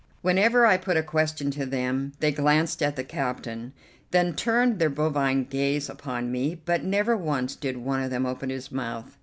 [0.23, 3.71] Whenever I put a question to them they glanced at the captain,
[4.09, 8.49] then turned their bovine gaze upon me, but never once did one of them open
[8.49, 9.15] his mouth.